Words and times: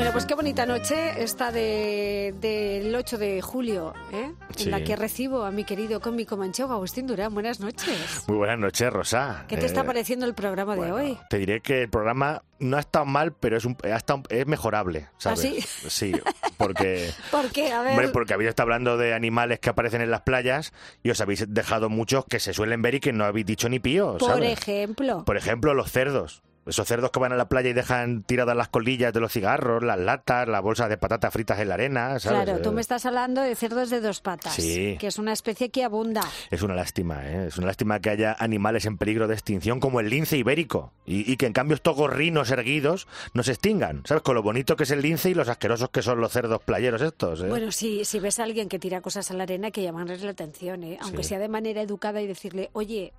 Bueno, 0.00 0.12
pues 0.14 0.24
qué 0.24 0.34
bonita 0.34 0.64
noche 0.64 1.22
esta 1.22 1.52
de, 1.52 2.34
del 2.40 2.94
8 2.94 3.18
de 3.18 3.42
julio, 3.42 3.92
¿eh? 4.14 4.32
en 4.58 4.70
la 4.70 4.82
que 4.82 4.96
recibo 4.96 5.44
a 5.44 5.50
mi 5.50 5.64
querido 5.64 6.00
cómico 6.00 6.38
manchego 6.38 6.72
Agustín 6.72 7.06
Durán. 7.06 7.34
Buenas 7.34 7.60
noches. 7.60 8.24
Muy 8.26 8.38
buenas 8.38 8.58
noches, 8.58 8.90
Rosa. 8.90 9.44
¿Qué 9.46 9.58
te 9.58 9.66
está 9.66 9.82
Eh, 9.82 9.84
pareciendo 9.84 10.24
el 10.24 10.32
programa 10.32 10.74
de 10.74 10.90
hoy? 10.90 11.18
Te 11.28 11.36
diré 11.36 11.60
que 11.60 11.82
el 11.82 11.90
programa 11.90 12.42
no 12.60 12.78
ha 12.78 12.80
estado 12.80 13.04
mal, 13.04 13.34
pero 13.34 13.58
es, 13.58 13.66
un, 13.66 13.76
ha 13.84 13.96
estado- 13.96 14.22
es 14.30 14.46
mejorable, 14.46 15.08
¿sabes? 15.18 15.40
sí? 15.40 15.60
Sí, 15.90 16.12
porque... 16.56 17.10
¿Por 17.30 17.50
qué? 17.50 17.70
A 17.70 17.82
ver. 17.82 17.90
Hombre, 17.92 18.08
porque 18.08 18.32
habéis 18.32 18.48
estado 18.48 18.68
hablando 18.68 18.96
de 18.96 19.12
animales 19.12 19.58
que 19.60 19.68
aparecen 19.68 20.00
en 20.00 20.10
las 20.10 20.22
playas 20.22 20.72
y 21.02 21.10
os 21.10 21.20
habéis 21.20 21.44
dejado 21.52 21.90
muchos 21.90 22.24
que 22.24 22.40
se 22.40 22.54
suelen 22.54 22.80
ver 22.80 22.94
y 22.94 23.00
que 23.00 23.12
no 23.12 23.26
habéis 23.26 23.44
dicho 23.44 23.68
ni 23.68 23.80
pío, 23.80 24.16
por 24.16 24.42
ejemplo. 24.42 25.26
Por 25.26 25.36
ejemplo, 25.36 25.74
los 25.74 25.92
cerdos. 25.92 26.42
Esos 26.66 26.86
cerdos 26.86 27.10
que 27.10 27.18
van 27.18 27.32
a 27.32 27.36
la 27.36 27.48
playa 27.48 27.70
y 27.70 27.72
dejan 27.72 28.22
tiradas 28.22 28.56
las 28.56 28.68
colillas 28.68 29.12
de 29.12 29.20
los 29.20 29.32
cigarros, 29.32 29.82
las 29.82 29.98
latas, 29.98 30.46
las 30.46 30.62
bolsas 30.62 30.88
de 30.88 30.98
patatas 30.98 31.32
fritas 31.32 31.58
en 31.58 31.68
la 31.68 31.74
arena, 31.74 32.18
¿sabes? 32.20 32.44
Claro, 32.44 32.60
tú 32.62 32.70
me 32.72 32.80
estás 32.80 33.06
hablando 33.06 33.40
de 33.40 33.54
cerdos 33.56 33.90
de 33.90 34.00
dos 34.00 34.20
patas, 34.20 34.54
Sí. 34.54 34.96
que 35.00 35.06
es 35.06 35.18
una 35.18 35.32
especie 35.32 35.70
que 35.70 35.84
abunda. 35.84 36.22
Es 36.50 36.62
una 36.62 36.74
lástima, 36.74 37.26
¿eh? 37.26 37.46
Es 37.48 37.56
una 37.58 37.68
lástima 37.68 37.98
que 38.00 38.10
haya 38.10 38.36
animales 38.38 38.84
en 38.84 38.98
peligro 38.98 39.26
de 39.26 39.34
extinción 39.34 39.80
como 39.80 40.00
el 40.00 40.10
lince 40.10 40.36
ibérico 40.36 40.92
y, 41.06 41.30
y 41.32 41.36
que 41.38 41.46
en 41.46 41.52
cambio 41.54 41.74
estos 41.74 41.96
gorrinos 41.96 42.50
erguidos 42.50 43.08
no 43.32 43.42
se 43.42 43.52
extingan, 43.52 44.02
¿sabes? 44.04 44.22
Con 44.22 44.34
lo 44.34 44.42
bonito 44.42 44.76
que 44.76 44.84
es 44.84 44.90
el 44.90 45.00
lince 45.02 45.30
y 45.30 45.34
los 45.34 45.48
asquerosos 45.48 45.88
que 45.90 46.02
son 46.02 46.20
los 46.20 46.30
cerdos 46.30 46.60
playeros 46.62 47.00
estos, 47.02 47.40
¿eh? 47.42 47.48
Bueno, 47.48 47.72
si, 47.72 48.04
si 48.04 48.20
ves 48.20 48.38
a 48.38 48.44
alguien 48.44 48.68
que 48.68 48.78
tira 48.78 49.00
cosas 49.00 49.30
a 49.30 49.34
la 49.34 49.44
arena, 49.44 49.70
que 49.70 49.82
llamarles 49.82 50.22
la 50.22 50.30
atención, 50.32 50.84
¿eh? 50.84 50.98
aunque 51.00 51.22
Sí. 51.22 51.30
sea 51.30 51.38
de 51.38 51.48
manera 51.48 51.80
educada 51.80 52.20
y 52.20 52.26
decirle, 52.26 52.70
oye, 52.74 53.12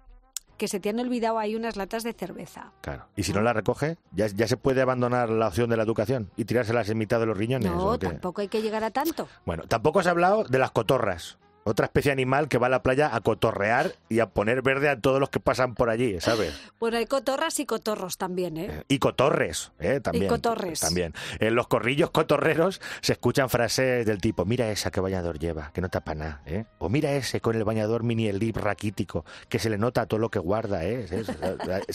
que 0.57 0.67
se 0.67 0.79
te 0.79 0.89
han 0.89 0.99
olvidado 0.99 1.39
ahí 1.39 1.55
unas 1.55 1.75
latas 1.75 2.03
de 2.03 2.13
cerveza. 2.13 2.71
Claro. 2.81 3.05
Y 3.15 3.23
si 3.23 3.33
no 3.33 3.41
la 3.41 3.53
recoge, 3.53 3.97
ya, 4.11 4.27
ya 4.27 4.47
se 4.47 4.57
puede 4.57 4.81
abandonar 4.81 5.29
la 5.29 5.47
opción 5.47 5.69
de 5.69 5.77
la 5.77 5.83
educación 5.83 6.29
y 6.35 6.45
tirárselas 6.45 6.89
en 6.89 6.97
mitad 6.97 7.19
de 7.19 7.25
los 7.25 7.37
riñones. 7.37 7.71
No, 7.71 7.97
tampoco 7.97 8.41
hay 8.41 8.47
que 8.47 8.61
llegar 8.61 8.83
a 8.83 8.91
tanto. 8.91 9.27
Bueno, 9.45 9.63
tampoco 9.67 9.99
has 9.99 10.07
hablado 10.07 10.43
de 10.43 10.59
las 10.59 10.71
cotorras. 10.71 11.37
Otra 11.63 11.85
especie 11.85 12.11
animal 12.11 12.47
que 12.47 12.57
va 12.57 12.67
a 12.67 12.69
la 12.71 12.81
playa 12.81 13.15
a 13.15 13.21
cotorrear 13.21 13.93
y 14.09 14.19
a 14.19 14.27
poner 14.29 14.63
verde 14.63 14.89
a 14.89 14.99
todos 14.99 15.19
los 15.19 15.29
que 15.29 15.39
pasan 15.39 15.75
por 15.75 15.89
allí, 15.91 16.19
¿sabes? 16.19 16.53
Bueno, 16.79 16.97
hay 16.97 17.05
cotorras 17.05 17.59
y 17.59 17.67
cotorros 17.67 18.17
también, 18.17 18.57
¿eh? 18.57 18.83
Y 18.87 18.97
cotorres, 18.97 19.71
¿eh? 19.79 19.99
También. 20.01 20.25
Y 20.25 20.27
cotorres. 20.27 20.79
También. 20.79 21.13
En 21.39 21.53
los 21.53 21.67
corrillos 21.67 22.09
cotorreros 22.09 22.81
se 23.01 23.13
escuchan 23.13 23.47
frases 23.49 24.07
del 24.07 24.19
tipo, 24.19 24.43
mira 24.43 24.71
esa 24.71 24.89
que 24.89 25.01
bañador 25.01 25.37
lleva, 25.37 25.71
que 25.71 25.81
no 25.81 25.89
tapa 25.89 26.15
nada, 26.15 26.41
¿eh? 26.47 26.65
O 26.79 26.89
mira 26.89 27.11
ese 27.13 27.41
con 27.41 27.55
el 27.55 27.63
bañador 27.63 28.01
mini 28.03 28.31
slip 28.31 28.57
raquítico, 28.57 29.23
que 29.47 29.59
se 29.59 29.69
le 29.69 29.77
nota 29.77 30.07
todo 30.07 30.19
lo 30.19 30.29
que 30.31 30.39
guarda, 30.39 30.83
¿eh? 30.85 31.05
Es- 31.11 31.31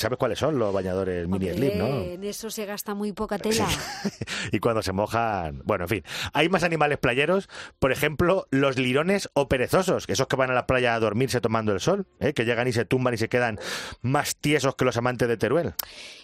¿Sabes 0.00 0.16
cuáles 0.18 0.38
son 0.38 0.60
los 0.60 0.72
bañadores 0.72 1.26
mini 1.26 1.48
slip, 1.50 1.74
no? 1.74 1.86
En 1.86 2.22
eso 2.22 2.50
se 2.50 2.66
gasta 2.66 2.94
muy 2.94 3.12
poca 3.12 3.36
tela. 3.38 3.66
y 4.52 4.60
cuando 4.60 4.80
se 4.82 4.92
mojan. 4.92 5.62
Bueno, 5.64 5.84
en 5.84 5.88
fin. 5.88 6.02
Hay 6.32 6.48
más 6.48 6.62
animales 6.62 6.98
playeros, 6.98 7.48
por 7.80 7.90
ejemplo, 7.90 8.46
los 8.52 8.78
lirones 8.78 9.28
o 9.34 9.48
perezosos, 9.56 10.04
esos 10.06 10.26
que 10.26 10.36
van 10.36 10.50
a 10.50 10.54
la 10.54 10.66
playa 10.66 10.94
a 10.94 11.00
dormirse 11.00 11.40
tomando 11.40 11.72
el 11.72 11.80
sol, 11.80 12.06
¿eh? 12.20 12.34
que 12.34 12.44
llegan 12.44 12.68
y 12.68 12.72
se 12.72 12.84
tumban 12.84 13.14
y 13.14 13.16
se 13.16 13.30
quedan 13.30 13.58
más 14.02 14.36
tiesos 14.36 14.74
que 14.74 14.84
los 14.84 14.98
amantes 14.98 15.28
de 15.28 15.38
Teruel. 15.38 15.72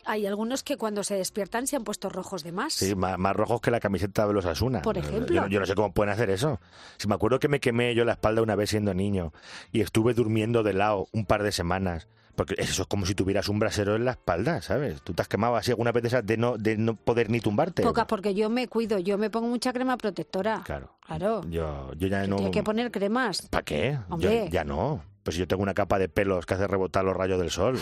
Hay 0.04 0.26
algunos 0.26 0.62
que 0.62 0.76
cuando 0.76 1.02
se 1.02 1.14
despiertan 1.14 1.66
se 1.66 1.76
han 1.76 1.84
puesto 1.84 2.10
rojos 2.10 2.44
de 2.44 2.52
más. 2.52 2.74
Sí, 2.74 2.94
más, 2.94 3.18
más 3.18 3.34
rojos 3.34 3.62
que 3.62 3.70
la 3.70 3.80
camiseta 3.80 4.26
de 4.26 4.34
los 4.34 4.44
Asuna. 4.44 4.82
Por 4.82 4.98
ejemplo. 4.98 5.34
Yo, 5.34 5.46
yo 5.46 5.60
no 5.60 5.66
sé 5.66 5.74
cómo 5.74 5.94
pueden 5.94 6.12
hacer 6.12 6.28
eso. 6.28 6.60
Si 6.98 7.08
me 7.08 7.14
acuerdo 7.14 7.40
que 7.40 7.48
me 7.48 7.58
quemé 7.58 7.94
yo 7.94 8.04
la 8.04 8.12
espalda 8.12 8.42
una 8.42 8.54
vez 8.54 8.68
siendo 8.68 8.92
niño 8.92 9.32
y 9.72 9.80
estuve 9.80 10.12
durmiendo 10.12 10.62
de 10.62 10.74
lado 10.74 11.08
un 11.12 11.24
par 11.24 11.42
de 11.42 11.52
semanas. 11.52 12.08
Porque 12.34 12.54
eso 12.58 12.82
es 12.82 12.88
como 12.88 13.04
si 13.04 13.14
tuvieras 13.14 13.48
un 13.48 13.58
brasero 13.58 13.94
en 13.94 14.04
la 14.06 14.12
espalda, 14.12 14.62
¿sabes? 14.62 15.02
Tú 15.02 15.12
te 15.12 15.20
has 15.22 15.28
quemado 15.28 15.56
así 15.56 15.70
alguna 15.70 15.92
vez 15.92 16.14
de 16.24 16.36
no, 16.36 16.56
de 16.56 16.76
no 16.78 16.96
poder 16.96 17.28
ni 17.30 17.40
tumbarte. 17.40 17.82
Pocas, 17.82 18.06
porque 18.06 18.34
yo 18.34 18.48
me 18.48 18.68
cuido, 18.68 18.98
yo 18.98 19.18
me 19.18 19.28
pongo 19.30 19.48
mucha 19.48 19.72
crema 19.72 19.96
protectora. 19.98 20.62
Claro. 20.64 20.96
Claro. 21.06 21.42
Yo, 21.50 21.92
yo 21.94 22.08
ya 22.08 22.26
no. 22.26 22.36
Tiene 22.36 22.50
que 22.50 22.62
poner 22.62 22.90
cremas. 22.90 23.42
¿Para 23.50 23.64
qué? 23.64 23.98
Yo- 24.08 24.14
Hombre. 24.14 24.48
ya 24.50 24.64
no. 24.64 25.04
Pues 25.22 25.36
yo 25.36 25.46
tengo 25.46 25.62
una 25.62 25.74
capa 25.74 25.98
de 25.98 26.08
pelos 26.08 26.46
que 26.46 26.54
hace 26.54 26.66
rebotar 26.66 27.04
los 27.04 27.16
rayos 27.16 27.38
del 27.38 27.50
sol. 27.50 27.78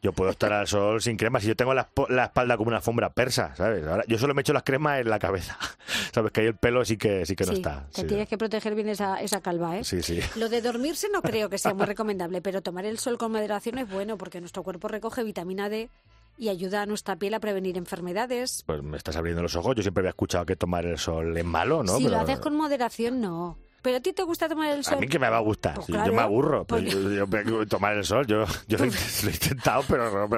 Yo 0.00 0.12
puedo 0.12 0.30
estar 0.30 0.52
al 0.52 0.68
sol 0.68 1.02
sin 1.02 1.16
crema. 1.16 1.40
Si 1.40 1.48
yo 1.48 1.56
tengo 1.56 1.74
la, 1.74 1.88
la 2.08 2.26
espalda 2.26 2.56
como 2.56 2.68
una 2.68 2.76
alfombra 2.76 3.10
persa, 3.10 3.54
¿sabes? 3.56 3.84
Ahora, 3.84 4.04
yo 4.06 4.16
solo 4.16 4.32
me 4.32 4.42
echo 4.42 4.52
las 4.52 4.62
cremas 4.62 5.00
en 5.00 5.10
la 5.10 5.18
cabeza. 5.18 5.58
¿Sabes? 6.14 6.30
Que 6.30 6.42
ahí 6.42 6.46
el 6.46 6.54
pelo 6.56 6.84
sí 6.84 6.96
que, 6.96 7.26
sí 7.26 7.34
que 7.34 7.44
no 7.44 7.50
sí, 7.52 7.58
está. 7.58 7.86
te 7.92 8.02
Sí. 8.02 8.06
tienes 8.06 8.28
que 8.28 8.38
proteger 8.38 8.74
bien 8.76 8.88
esa, 8.88 9.20
esa 9.20 9.40
calva, 9.40 9.76
¿eh? 9.76 9.82
sí, 9.84 10.00
sí. 10.02 10.20
Lo 10.36 10.48
de 10.48 10.62
dormirse 10.62 11.08
no 11.12 11.20
creo 11.20 11.48
que 11.48 11.58
sea 11.58 11.74
muy 11.74 11.86
recomendable, 11.86 12.40
pero 12.40 12.62
tomar 12.62 12.84
el 12.84 12.98
sol 13.00 13.18
con 13.18 13.32
moderación 13.32 13.78
es 13.78 13.90
bueno 13.90 14.16
porque 14.16 14.40
nuestro 14.40 14.62
cuerpo 14.62 14.86
recoge 14.86 15.24
vitamina 15.24 15.68
D 15.68 15.90
y 16.36 16.48
ayuda 16.50 16.82
a 16.82 16.86
nuestra 16.86 17.16
piel 17.16 17.34
a 17.34 17.40
prevenir 17.40 17.76
enfermedades. 17.76 18.62
Pues 18.66 18.80
me 18.84 18.96
estás 18.96 19.16
abriendo 19.16 19.42
los 19.42 19.56
ojos. 19.56 19.74
Yo 19.74 19.82
siempre 19.82 20.02
había 20.02 20.10
escuchado 20.10 20.46
que 20.46 20.54
tomar 20.54 20.86
el 20.86 20.96
sol 20.98 21.36
es 21.36 21.44
malo, 21.44 21.82
¿no? 21.82 21.96
si 21.96 22.04
Pero 22.04 22.16
lo 22.16 22.22
haces 22.22 22.38
con 22.38 22.54
moderación, 22.54 23.20
no. 23.20 23.58
¿Pero 23.88 23.96
a 23.96 24.00
ti 24.02 24.12
te 24.12 24.22
gusta 24.22 24.50
tomar 24.50 24.68
el 24.70 24.80
A 24.80 24.82
sol? 24.82 24.98
mí 25.00 25.06
que 25.08 25.18
me 25.18 25.30
va 25.30 25.38
a 25.38 25.40
gustar. 25.40 25.76
Pues 25.76 25.86
claro, 25.86 26.04
yo 26.08 26.12
me 26.12 26.20
aburro. 26.20 26.66
pues- 26.66 26.92
yo, 26.92 27.24
yo- 27.26 27.66
tomar 27.66 27.96
el 27.96 28.04
sol, 28.04 28.26
yo, 28.26 28.44
yo 28.66 28.76
lo, 28.78 28.84
he, 28.84 28.88
intentado, 29.32 29.82
pero, 29.88 30.28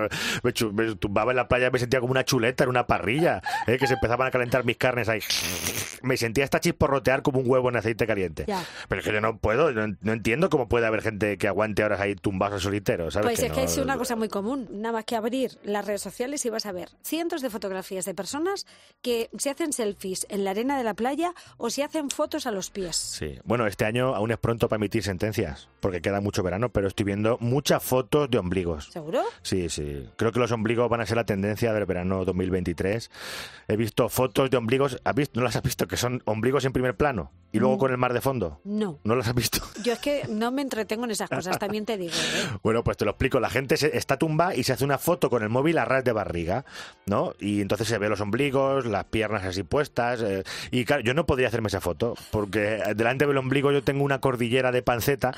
me, 0.72 0.94
tumbaba 0.94 1.32
en 1.32 1.36
la 1.36 1.48
playa, 1.48 1.68
me 1.72 1.80
sentía 1.80 1.98
como 1.98 2.12
una 2.12 2.24
chuleta 2.24 2.62
en 2.62 2.70
una 2.70 2.86
parrilla, 2.86 3.42
¿eh? 3.66 3.76
que 3.76 3.88
se 3.88 3.94
empezaban 3.94 4.28
a 4.28 4.30
calentar 4.30 4.64
mis 4.64 4.76
carnes 4.76 5.08
ahí. 5.08 5.18
Me 6.02 6.16
sentía 6.16 6.44
hasta 6.44 6.60
chisporrotear 6.60 7.22
como 7.22 7.40
un 7.40 7.50
huevo 7.50 7.68
en 7.70 7.76
aceite 7.76 8.06
caliente. 8.06 8.44
Ya. 8.46 8.64
Pero 8.88 9.00
es 9.00 9.04
que 9.08 9.12
yo 9.12 9.20
no 9.20 9.36
puedo, 9.38 9.72
no, 9.72 9.96
no 10.00 10.12
entiendo 10.12 10.48
cómo 10.48 10.68
puede 10.68 10.86
haber 10.86 11.02
gente 11.02 11.36
que 11.38 11.48
aguante 11.48 11.82
horas 11.82 11.98
ahí 12.00 12.14
tumbados 12.14 12.54
al 12.54 12.60
solitero, 12.60 13.10
¿sabes? 13.10 13.26
Pues 13.26 13.40
es 13.40 13.50
que 13.52 13.58
no- 13.62 13.66
es 13.66 13.76
una 13.78 13.98
cosa 13.98 14.14
muy 14.14 14.28
común. 14.28 14.68
Nada 14.70 14.92
más 14.92 15.04
que 15.06 15.16
abrir 15.16 15.58
las 15.64 15.84
redes 15.84 16.02
sociales 16.02 16.44
y 16.46 16.50
vas 16.50 16.66
a 16.66 16.72
ver 16.72 16.90
cientos 17.02 17.42
de 17.42 17.50
fotografías 17.50 18.04
de 18.04 18.14
personas 18.14 18.64
que 19.02 19.28
se 19.38 19.50
hacen 19.50 19.72
selfies 19.72 20.24
en 20.30 20.44
la 20.44 20.52
arena 20.52 20.78
de 20.78 20.84
la 20.84 20.94
playa 20.94 21.32
o 21.56 21.68
se 21.68 21.82
hacen 21.82 22.10
fotos 22.10 22.46
a 22.46 22.52
los 22.52 22.70
pies. 22.70 22.94
Sí. 22.96 23.39
Bueno, 23.44 23.66
este 23.66 23.84
año 23.84 24.14
aún 24.14 24.30
es 24.30 24.38
pronto 24.38 24.68
para 24.68 24.78
emitir 24.78 25.02
sentencias, 25.02 25.68
porque 25.80 26.00
queda 26.00 26.20
mucho 26.20 26.42
verano, 26.42 26.68
pero 26.70 26.88
estoy 26.88 27.04
viendo 27.04 27.36
muchas 27.40 27.82
fotos 27.82 28.30
de 28.30 28.38
ombligos. 28.38 28.86
¿Seguro? 28.92 29.22
Sí, 29.42 29.68
sí. 29.68 30.08
Creo 30.16 30.32
que 30.32 30.38
los 30.40 30.52
ombligos 30.52 30.88
van 30.88 31.00
a 31.00 31.06
ser 31.06 31.16
la 31.16 31.24
tendencia 31.24 31.72
del 31.72 31.86
verano 31.86 32.24
2023. 32.24 33.10
He 33.68 33.76
visto 33.76 34.08
fotos 34.08 34.50
de 34.50 34.56
ombligos. 34.56 35.00
¿Has 35.04 35.14
visto? 35.14 35.38
¿No 35.40 35.44
las 35.44 35.56
has 35.56 35.62
visto? 35.62 35.86
Que 35.88 35.96
son 35.96 36.22
ombligos 36.24 36.64
en 36.64 36.72
primer 36.72 36.96
plano 36.96 37.30
y 37.52 37.58
luego 37.58 37.78
con 37.78 37.90
el 37.90 37.98
mar 37.98 38.12
de 38.12 38.20
fondo. 38.20 38.60
No. 38.64 39.00
¿No 39.02 39.16
las 39.16 39.26
has 39.26 39.34
visto? 39.34 39.58
Yo 39.84 39.92
es 39.94 39.98
que 39.98 40.22
no 40.28 40.52
me 40.52 40.62
entretengo 40.62 41.04
en 41.04 41.10
esas 41.10 41.28
cosas, 41.28 41.58
también 41.58 41.84
te 41.84 41.96
digo. 41.96 42.12
¿eh? 42.14 42.58
Bueno, 42.62 42.84
pues 42.84 42.96
te 42.96 43.04
lo 43.04 43.10
explico. 43.12 43.40
La 43.40 43.50
gente 43.50 43.76
se- 43.76 43.96
está 43.96 44.16
tumba 44.18 44.54
y 44.54 44.62
se 44.64 44.72
hace 44.72 44.84
una 44.84 44.98
foto 44.98 45.30
con 45.30 45.42
el 45.42 45.48
móvil 45.48 45.78
a 45.78 45.84
ras 45.84 46.04
de 46.04 46.12
barriga, 46.12 46.64
¿no? 47.06 47.34
Y 47.40 47.60
entonces 47.60 47.88
se 47.88 47.98
ve 47.98 48.08
los 48.08 48.20
ombligos, 48.20 48.86
las 48.86 49.04
piernas 49.06 49.44
así 49.44 49.62
puestas. 49.62 50.20
eh, 50.22 50.44
y 50.70 50.84
claro, 50.84 51.02
yo 51.02 51.14
no 51.14 51.26
podría 51.26 51.48
hacerme 51.48 51.68
esa 51.68 51.80
foto 51.80 52.14
porque 52.30 52.80
delante 52.94 53.19
del 53.26 53.36
ombligo 53.36 53.72
yo 53.72 53.82
tengo 53.82 54.04
una 54.04 54.20
cordillera 54.20 54.72
de 54.72 54.82
panceta 54.82 55.32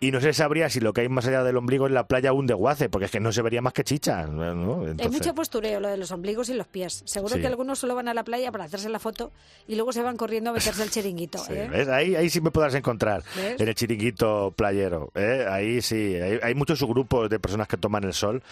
y 0.00 0.10
no 0.10 0.20
se 0.20 0.32
sabría 0.32 0.68
si 0.68 0.80
lo 0.80 0.92
que 0.92 1.02
hay 1.02 1.08
más 1.08 1.26
allá 1.26 1.42
del 1.44 1.56
ombligo 1.56 1.86
es 1.86 1.92
la 1.92 2.06
playa 2.06 2.32
un 2.32 2.46
desguace, 2.46 2.88
porque 2.88 3.06
es 3.06 3.10
que 3.10 3.20
no 3.20 3.32
se 3.32 3.42
vería 3.42 3.62
más 3.62 3.72
que 3.72 3.84
chicha, 3.84 4.26
¿no? 4.26 4.82
Hay 4.82 4.90
Entonces- 4.90 5.12
mucho 5.12 5.34
postureo 5.34 5.80
lo 5.80 5.88
de 5.88 5.96
los 5.96 6.10
ombligos 6.12 6.48
y 6.48 6.54
los 6.54 6.66
pies. 6.66 7.02
Seguro 7.06 7.34
Sí. 7.34 7.40
que 7.40 7.46
algunos 7.46 7.78
solo 7.78 7.94
van 7.94 8.08
a 8.08 8.14
la 8.14 8.24
playa 8.24 8.50
para 8.52 8.64
hacerse 8.64 8.88
la 8.88 8.98
foto 8.98 9.32
y 9.68 9.74
luego 9.76 9.92
se 9.92 10.02
van 10.02 10.16
corriendo 10.16 10.50
a 10.50 10.52
meterse 10.52 10.82
al 10.82 10.90
chiringuito. 10.90 11.38
Sí, 11.46 11.52
¿eh? 11.54 11.68
¿ves? 11.70 11.88
Ahí, 11.88 12.14
ahí 12.16 12.30
sí 12.30 12.40
me 12.40 12.50
podrás 12.50 12.74
encontrar, 12.74 13.22
¿Ves? 13.36 13.60
en 13.60 13.68
el 13.68 13.74
chiringuito 13.74 14.52
playero. 14.56 15.10
¿eh? 15.14 15.46
Ahí 15.48 15.82
sí, 15.82 16.14
hay, 16.16 16.38
hay 16.42 16.54
muchos 16.54 16.78
subgrupos 16.78 17.28
de 17.30 17.38
personas 17.38 17.68
que 17.68 17.76
toman 17.76 18.04
el 18.04 18.12
sol. 18.14 18.42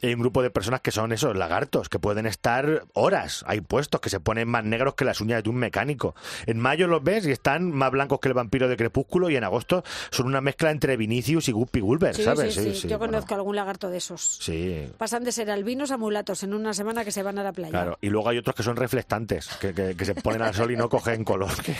Y 0.00 0.06
hay 0.08 0.14
un 0.14 0.20
grupo 0.20 0.42
de 0.42 0.50
personas 0.50 0.80
que 0.80 0.90
son 0.90 1.12
esos 1.12 1.36
lagartos, 1.36 1.88
que 1.88 1.98
pueden 1.98 2.26
estar 2.26 2.84
horas. 2.94 3.44
Hay 3.46 3.60
puestos 3.60 4.00
que 4.00 4.10
se 4.10 4.20
ponen 4.20 4.48
más 4.48 4.64
negros 4.64 4.94
que 4.94 5.04
las 5.04 5.20
uñas 5.20 5.42
de 5.42 5.50
un 5.50 5.56
mecánico. 5.56 6.14
En 6.46 6.58
mayo 6.58 6.86
los 6.86 7.02
ves 7.02 7.26
y 7.26 7.30
están 7.32 7.70
más 7.70 7.90
blancos 7.90 8.20
que 8.20 8.27
el 8.28 8.34
vampiro 8.34 8.68
de 8.68 8.76
Crepúsculo 8.76 9.28
y 9.30 9.36
en 9.36 9.44
agosto 9.44 9.82
son 10.10 10.26
una 10.26 10.40
mezcla 10.40 10.70
entre 10.70 10.96
Vinicius 10.96 11.48
y 11.48 11.52
Guppy 11.52 11.80
Gulber, 11.80 12.14
Sí, 12.14 12.22
¿sabes? 12.24 12.54
sí, 12.54 12.74
sí. 12.74 12.88
Yo 12.88 12.98
bueno, 12.98 13.14
conozco 13.14 13.34
algún 13.34 13.56
lagarto 13.56 13.90
de 13.90 13.98
esos. 13.98 14.38
Sí, 14.40 14.86
Pasan 14.96 15.24
de 15.24 15.32
ser 15.32 15.50
albinos 15.50 15.90
a 15.90 15.96
mulatos 15.96 16.42
en 16.42 16.54
una 16.54 16.72
semana 16.74 17.04
que 17.04 17.10
se 17.12 17.22
van 17.22 17.38
a 17.38 17.42
la 17.42 17.52
playa. 17.52 17.70
Claro, 17.70 17.98
y 18.00 18.08
luego 18.10 18.28
hay 18.28 18.38
otros 18.38 18.54
que 18.54 18.62
son 18.62 18.76
reflectantes, 18.76 19.48
que, 19.60 19.74
que- 19.74 19.96
que 19.96 20.04
se 20.04 20.14
ponen 20.14 20.42
al 20.42 20.54
sol 20.54 20.70
y 20.70 20.76
no 20.76 20.88
cogen 20.88 21.24
color. 21.24 21.50
Que, 21.62 21.74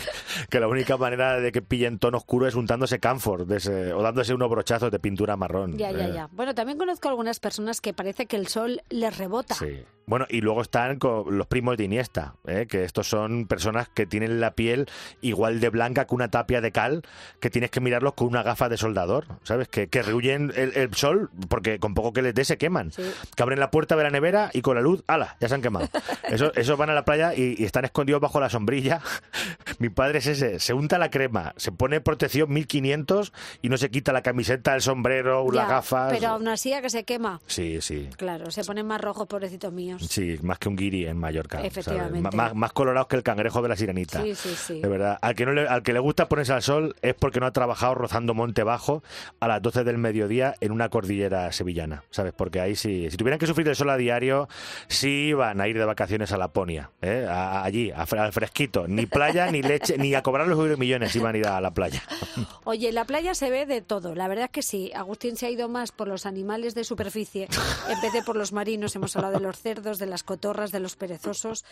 que 0.49 0.59
la 0.59 0.67
única 0.67 0.97
manera 0.97 1.39
de 1.39 1.51
que 1.51 1.61
pillen 1.61 1.99
tono 1.99 2.17
oscuro 2.17 2.47
es 2.47 2.55
untándose 2.55 2.99
camphor 2.99 3.45
de 3.45 3.57
ese- 3.57 3.93
o 3.93 4.01
dándose 4.01 4.33
unos 4.33 4.49
brochazos 4.49 4.91
de 4.91 4.99
pintura 4.99 5.35
marrón. 5.37 5.77
Ya, 5.77 5.91
ya, 5.91 6.07
Eh, 6.07 6.13
ya. 6.13 6.29
Bueno, 6.31 6.53
también 6.55 6.77
conozco 6.77 7.09
algunas 7.09 7.39
personas 7.39 7.81
que 7.81 7.93
parece 7.93 8.25
que 8.25 8.35
el 8.35 8.47
sol 8.47 8.81
les 8.89 9.17
rebota. 9.17 9.55
Sí. 9.55 9.83
Bueno, 10.09 10.25
y 10.27 10.41
luego 10.41 10.63
están 10.63 10.97
con 10.97 11.37
los 11.37 11.45
primos 11.45 11.77
de 11.77 11.83
Iniesta, 11.83 12.33
¿eh? 12.47 12.65
que 12.67 12.83
estos 12.83 13.07
son 13.07 13.45
personas 13.45 13.89
que 13.89 14.07
tienen 14.07 14.39
la 14.39 14.55
piel 14.55 14.87
igual 15.21 15.59
de 15.59 15.69
blanca 15.69 16.05
que 16.07 16.15
una 16.15 16.31
tapia 16.31 16.61
de 16.61 16.71
cal, 16.71 17.03
que 17.39 17.51
tienes 17.51 17.69
que 17.69 17.79
mirarlos 17.79 18.15
con 18.15 18.27
una 18.27 18.41
gafa 18.41 18.69
de 18.69 18.77
soldador, 18.77 19.27
¿sabes? 19.43 19.67
Que, 19.67 19.87
que 19.87 20.01
rehuyen 20.01 20.51
el, 20.55 20.75
el 20.75 20.95
sol 20.95 21.29
porque 21.47 21.77
con 21.77 21.93
poco 21.93 22.11
que 22.11 22.23
les 22.23 22.33
dé 22.33 22.43
se 22.43 22.57
queman. 22.57 22.91
Sí. 22.91 23.03
Que 23.35 23.43
abren 23.43 23.59
la 23.59 23.69
puerta 23.69 23.95
de 23.95 24.01
la 24.01 24.09
nevera 24.09 24.49
y 24.51 24.63
con 24.63 24.73
la 24.73 24.81
luz, 24.81 25.03
¡ala! 25.05 25.37
Ya 25.39 25.47
se 25.47 25.53
han 25.53 25.61
quemado. 25.61 25.87
Eso, 26.23 26.51
esos 26.55 26.75
van 26.75 26.89
a 26.89 26.95
la 26.95 27.05
playa 27.05 27.35
y, 27.35 27.53
y 27.61 27.65
están 27.65 27.85
escondidos 27.85 28.19
bajo 28.19 28.39
la 28.39 28.49
sombrilla. 28.49 29.01
Mi 29.77 29.89
padre 29.89 30.17
es 30.17 30.25
ese, 30.25 30.59
se 30.59 30.73
unta 30.73 30.97
la 30.97 31.11
crema, 31.11 31.53
se 31.55 31.71
pone 31.71 32.01
protección 32.01 32.51
1500 32.51 33.31
y 33.61 33.69
no 33.69 33.77
se 33.77 33.91
quita 33.91 34.11
la 34.11 34.23
camiseta, 34.23 34.73
el 34.73 34.81
sombrero, 34.81 35.45
Ya, 35.49 35.53
las 35.53 35.69
gafas. 35.69 36.13
Pero 36.13 36.29
aún 36.29 36.47
así 36.47 36.73
a 36.73 36.81
que 36.81 36.89
se 36.89 37.03
quema. 37.03 37.41
Sí, 37.45 37.79
sí. 37.79 38.09
Claro, 38.17 38.49
se 38.49 38.63
ponen 38.63 38.87
más 38.87 38.99
rojos, 38.99 39.27
pobrecitos 39.27 39.71
míos. 39.71 39.98
Sí, 39.99 40.37
más 40.41 40.59
que 40.59 40.69
un 40.69 40.75
guiri 40.75 41.05
en 41.07 41.17
Mallorca. 41.17 41.63
Efectivamente. 41.63 42.35
Más, 42.35 42.55
más 42.55 42.73
colorados 42.73 43.07
que 43.07 43.15
el 43.15 43.23
cangrejo 43.23 43.61
de 43.61 43.69
la 43.69 43.75
sirenita. 43.75 44.21
Sí, 44.21 44.35
sí, 44.35 44.49
sí. 44.55 44.81
De 44.81 44.87
verdad. 44.87 45.17
Al 45.21 45.35
que, 45.35 45.45
no 45.45 45.53
le, 45.53 45.67
al 45.67 45.83
que 45.83 45.93
le 45.93 45.99
gusta 45.99 46.27
ponerse 46.29 46.53
al 46.53 46.61
sol 46.61 46.95
es 47.01 47.13
porque 47.15 47.39
no 47.39 47.45
ha 47.45 47.51
trabajado 47.51 47.95
rozando 47.95 48.33
monte 48.33 48.63
bajo 48.63 49.03
a 49.39 49.47
las 49.47 49.61
12 49.61 49.83
del 49.83 49.97
mediodía 49.97 50.55
en 50.61 50.71
una 50.71 50.89
cordillera 50.89 51.51
sevillana. 51.51 52.03
¿Sabes? 52.11 52.33
Porque 52.35 52.59
ahí 52.59 52.75
sí. 52.75 53.09
Si 53.11 53.17
tuvieran 53.17 53.39
que 53.39 53.47
sufrir 53.47 53.67
el 53.67 53.75
sol 53.75 53.89
a 53.89 53.97
diario, 53.97 54.47
sí 54.87 55.33
van 55.33 55.59
a 55.61 55.67
ir 55.67 55.77
de 55.77 55.85
vacaciones 55.85 56.31
a 56.31 56.37
Laponia. 56.37 56.91
¿eh? 57.01 57.25
A- 57.29 57.63
allí, 57.63 57.91
a 57.91 58.03
al 58.09 58.33
fresquito. 58.33 58.87
Ni 58.87 59.05
playa, 59.05 59.51
ni 59.51 59.61
leche, 59.61 59.97
ni 59.97 60.13
a 60.15 60.21
cobrar 60.23 60.47
los 60.47 60.77
millones 60.77 61.15
iban 61.15 61.35
a 61.35 61.37
ir 61.37 61.47
a 61.47 61.61
la 61.61 61.71
playa. 61.71 62.01
Oye, 62.63 62.91
la 62.91 63.05
playa 63.05 63.33
se 63.33 63.49
ve 63.49 63.65
de 63.65 63.81
todo. 63.81 64.15
La 64.15 64.27
verdad 64.27 64.45
es 64.45 64.51
que 64.51 64.61
sí. 64.61 64.91
Agustín 64.95 65.35
se 65.37 65.45
ha 65.45 65.49
ido 65.49 65.67
más 65.69 65.91
por 65.91 66.07
los 66.07 66.25
animales 66.25 66.75
de 66.75 66.83
superficie 66.83 67.47
en 67.89 68.01
vez 68.01 68.13
de 68.13 68.21
por 68.23 68.35
los 68.35 68.51
marinos. 68.53 68.95
Hemos 68.95 69.15
hablado 69.15 69.39
de 69.39 69.43
los 69.43 69.57
cerdos, 69.59 69.88
de 69.97 70.05
las 70.05 70.23
cotorras, 70.23 70.71
de 70.71 70.79
los 70.79 70.95
perezosos. 70.95 71.65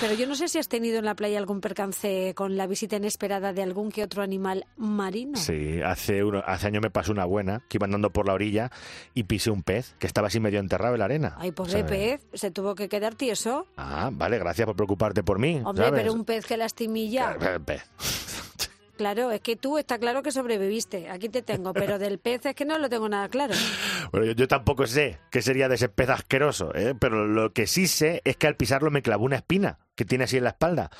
Pero 0.00 0.14
yo 0.14 0.26
no 0.26 0.34
sé 0.36 0.48
si 0.48 0.58
has 0.58 0.68
tenido 0.68 0.98
en 0.98 1.04
la 1.04 1.14
playa 1.14 1.38
algún 1.38 1.60
percance 1.60 2.32
con 2.34 2.56
la 2.56 2.66
visita 2.66 2.96
inesperada 2.96 3.52
de 3.52 3.62
algún 3.62 3.90
que 3.90 4.04
otro 4.04 4.22
animal 4.22 4.66
marino. 4.76 5.38
Sí, 5.38 5.80
hace, 5.82 6.22
uno, 6.22 6.42
hace 6.46 6.68
años 6.68 6.82
me 6.82 6.90
pasó 6.90 7.12
una 7.12 7.24
buena 7.24 7.62
que 7.68 7.78
iba 7.78 7.86
andando 7.86 8.10
por 8.10 8.26
la 8.26 8.34
orilla 8.34 8.70
y 9.14 9.24
pisé 9.24 9.50
un 9.50 9.62
pez 9.62 9.96
que 9.98 10.06
estaba 10.06 10.28
así 10.28 10.38
medio 10.40 10.60
enterrado 10.60 10.94
en 10.94 10.98
la 11.00 11.04
arena. 11.06 11.34
Ay, 11.38 11.52
pobre 11.52 11.72
¿Sabes? 11.72 11.86
pez, 12.20 12.26
se 12.34 12.50
tuvo 12.50 12.74
que 12.74 12.88
quedar 12.88 13.14
tieso. 13.14 13.66
Ah, 13.76 14.10
vale, 14.12 14.38
gracias 14.38 14.66
por 14.66 14.76
preocuparte 14.76 15.22
por 15.22 15.38
mí. 15.38 15.60
Hombre, 15.64 15.86
¿sabes? 15.86 16.00
pero 16.00 16.12
un 16.12 16.24
pez 16.24 16.46
que 16.46 16.56
lastimilla. 16.56 17.36
Eh, 17.40 17.58
pez. 17.64 17.82
Claro, 18.96 19.30
es 19.30 19.40
que 19.40 19.56
tú 19.56 19.78
está 19.78 19.98
claro 19.98 20.22
que 20.22 20.30
sobreviviste. 20.30 21.10
Aquí 21.10 21.28
te 21.28 21.42
tengo, 21.42 21.72
pero 21.72 21.98
del 21.98 22.18
pez 22.18 22.46
es 22.46 22.54
que 22.54 22.64
no 22.64 22.78
lo 22.78 22.88
tengo 22.88 23.08
nada 23.08 23.28
claro. 23.28 23.54
Bueno, 24.12 24.26
yo, 24.26 24.32
yo 24.32 24.46
tampoco 24.46 24.86
sé 24.86 25.18
qué 25.30 25.42
sería 25.42 25.68
de 25.68 25.74
ese 25.74 25.88
pez 25.88 26.10
asqueroso, 26.10 26.72
¿eh? 26.74 26.94
pero 26.98 27.26
lo 27.26 27.52
que 27.52 27.66
sí 27.66 27.88
sé 27.88 28.20
es 28.24 28.36
que 28.36 28.46
al 28.46 28.56
pisarlo 28.56 28.90
me 28.90 29.02
clavó 29.02 29.24
una 29.24 29.36
espina 29.36 29.78
que 29.94 30.04
tiene 30.04 30.24
así 30.24 30.36
en 30.36 30.44
la 30.44 30.50
espalda. 30.50 30.90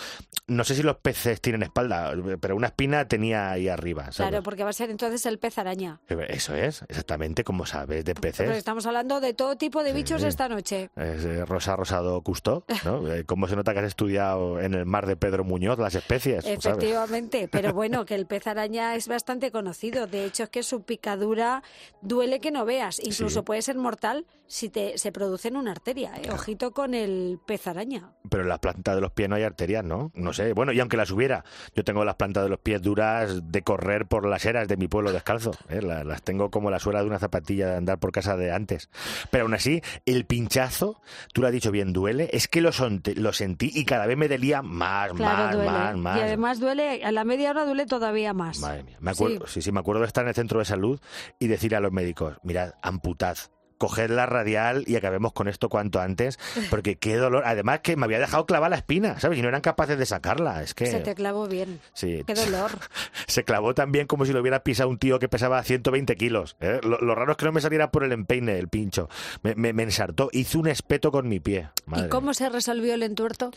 No 0.46 0.62
sé 0.64 0.74
si 0.74 0.82
los 0.82 0.96
peces 0.98 1.40
tienen 1.40 1.62
espalda, 1.62 2.12
pero 2.40 2.54
una 2.56 2.68
espina 2.68 3.08
tenía 3.08 3.50
ahí 3.50 3.68
arriba. 3.68 4.04
¿sabes? 4.12 4.16
Claro, 4.16 4.42
porque 4.42 4.62
va 4.64 4.70
a 4.70 4.74
ser 4.74 4.90
entonces 4.90 5.24
el 5.26 5.38
pez 5.38 5.58
araña. 5.58 6.00
Eso 6.28 6.54
es, 6.54 6.82
exactamente 6.88 7.44
como 7.44 7.66
sabes 7.66 8.04
de 8.04 8.14
peces. 8.14 8.50
estamos 8.56 8.86
hablando 8.86 9.20
de 9.20 9.34
todo 9.34 9.56
tipo 9.56 9.82
de 9.82 9.92
bichos 9.92 10.22
Sí. 10.22 10.28
esta 10.28 10.48
noche. 10.48 10.90
Es 10.96 11.24
eh, 11.24 11.44
Rosa 11.44 11.76
Rosado 11.76 12.20
Custo, 12.22 12.64
¿no? 12.84 13.04
Eh, 13.14 13.24
Cómo 13.24 13.48
se 13.48 13.56
nota 13.56 13.72
que 13.72 13.80
has 13.80 13.86
estudiado 13.86 14.60
en 14.60 14.74
el 14.74 14.86
mar 14.86 15.06
de 15.06 15.16
Pedro 15.16 15.44
Muñoz 15.44 15.78
las 15.78 15.94
especies. 15.94 16.44
¿sabes? 16.44 16.58
Efectivamente, 16.66 17.48
pero 17.50 17.72
bueno, 17.72 18.04
que 18.04 18.14
el 18.14 18.26
pez 18.26 18.46
araña 18.46 18.94
es 18.96 19.08
bastante 19.08 19.50
conocido. 19.50 20.06
De 20.06 20.24
hecho, 20.24 20.44
es 20.44 20.48
que 20.50 20.62
su 20.62 20.82
picadura 20.82 21.62
duele 22.02 22.40
que 22.40 22.50
no 22.50 22.64
veas. 22.64 22.98
Incluso 23.00 23.40
Sí. 23.40 23.44
puede 23.44 23.62
ser 23.62 23.76
mortal 23.76 24.26
si 24.46 24.68
te, 24.68 24.98
se 24.98 25.10
produce 25.10 25.48
en 25.48 25.56
una 25.56 25.72
arteria. 25.72 26.12
¿eh? 26.16 26.30
Ojito 26.30 26.72
con 26.72 26.94
el 26.94 27.38
pez 27.46 27.66
araña. 27.66 28.12
Pero 28.28 28.44
las 28.44 28.58
plantas 28.58 28.83
de 28.92 29.00
los 29.00 29.12
pies 29.12 29.28
no 29.28 29.36
hay 29.36 29.44
arterias, 29.44 29.84
¿no? 29.84 30.10
No 30.14 30.32
sé. 30.32 30.52
Bueno, 30.52 30.72
y 30.72 30.80
aunque 30.80 30.96
las 30.96 31.10
hubiera, 31.10 31.44
yo 31.74 31.84
tengo 31.84 32.04
las 32.04 32.16
plantas 32.16 32.42
de 32.42 32.48
los 32.50 32.58
pies 32.58 32.82
duras 32.82 33.40
de 33.52 33.62
correr 33.62 34.06
por 34.06 34.26
las 34.26 34.44
eras 34.44 34.66
de 34.68 34.76
mi 34.76 34.88
pueblo 34.88 35.12
descalzo. 35.12 35.52
¿eh? 35.68 35.80
La- 35.80 36.02
Las 36.04 36.22
tengo 36.22 36.50
como 36.50 36.70
la 36.70 36.78
suela 36.80 37.00
de 37.00 37.06
una 37.06 37.18
zapatilla 37.18 37.68
de 37.68 37.76
andar 37.76 37.98
por 37.98 38.12
casa 38.12 38.36
de 38.36 38.52
antes. 38.52 38.90
Pero 39.30 39.44
aún 39.44 39.54
así, 39.54 39.80
el 40.06 40.24
pinchazo, 40.26 41.00
tú 41.32 41.40
lo 41.40 41.46
has 41.46 41.52
dicho 41.52 41.70
bien, 41.70 41.92
duele. 41.92 42.28
Es 42.32 42.48
que 42.48 42.60
lo, 42.60 42.72
son- 42.72 43.02
lo 43.16 43.32
sentí 43.32 43.70
y 43.72 43.84
cada 43.84 44.06
vez 44.06 44.16
me 44.16 44.28
delía 44.28 44.62
más, 44.62 45.12
Claro, 45.12 45.44
más, 45.44 45.54
duele. 45.54 45.70
más, 45.70 45.96
más. 45.96 46.18
Y 46.18 46.20
además 46.22 46.60
duele, 46.60 47.04
a 47.04 47.12
la 47.12 47.24
media 47.24 47.50
hora 47.50 47.64
duele 47.64 47.86
todavía 47.86 48.32
más. 48.34 48.58
Madre 48.58 48.82
mía. 48.82 48.96
Me 49.00 49.12
acuerdo, 49.12 49.46
sí. 49.46 49.62
sí, 49.62 49.70
me 49.72 49.80
acuerdo 49.80 50.00
de 50.02 50.06
estar 50.08 50.24
en 50.24 50.28
el 50.28 50.34
centro 50.34 50.58
de 50.58 50.64
salud 50.64 51.00
y 51.38 51.46
decirle 51.46 51.76
a 51.76 51.80
los 51.80 51.92
médicos, 51.92 52.36
mirad, 52.42 52.72
amputad. 52.82 53.36
Coged 53.78 54.10
la 54.10 54.26
radial 54.26 54.84
y 54.86 54.96
acabemos 54.96 55.32
con 55.32 55.48
esto 55.48 55.68
cuanto 55.68 56.00
antes, 56.00 56.38
porque 56.70 56.96
qué 56.96 57.16
dolor. 57.16 57.42
Además 57.46 57.80
que 57.80 57.96
me 57.96 58.04
había 58.04 58.18
dejado 58.18 58.46
clavar 58.46 58.70
la 58.70 58.76
espina, 58.76 59.18
¿sabes? 59.20 59.38
Y 59.38 59.42
no 59.42 59.48
eran 59.48 59.60
capaces 59.60 59.98
de 59.98 60.06
sacarla. 60.06 60.62
Es 60.62 60.74
que 60.74 60.86
Se 60.86 61.00
te 61.00 61.14
clavó 61.14 61.46
bien. 61.48 61.80
sí, 61.92 62.22
Qué 62.26 62.34
dolor. 62.34 62.72
se 63.26 63.44
clavó 63.44 63.74
también 63.74 64.06
como 64.06 64.24
si 64.26 64.32
lo 64.32 64.40
hubiera 64.40 64.62
pisado 64.62 64.88
un 64.88 64.98
tío 64.98 65.18
que 65.18 65.28
pesaba 65.28 65.62
120 65.62 66.16
kilos. 66.16 66.56
¿eh? 66.60 66.80
Lo, 66.82 66.98
lo 67.00 67.14
raro 67.14 67.32
es 67.32 67.38
que 67.38 67.44
no 67.46 67.52
me 67.52 67.60
saliera 67.60 67.90
por 67.90 68.04
el 68.04 68.12
empeine 68.12 68.58
el 68.58 68.68
pincho. 68.68 69.08
Me, 69.42 69.54
me, 69.54 69.72
me 69.72 69.82
ensartó, 69.82 70.28
hizo 70.32 70.58
un 70.58 70.68
espeto 70.68 71.10
con 71.10 71.28
mi 71.28 71.40
pie. 71.40 71.68
Madre 71.86 72.06
¿Y 72.06 72.08
cómo 72.10 72.32
se 72.34 72.48
resolvió 72.48 72.94
el 72.94 73.02
entuerto? 73.02 73.50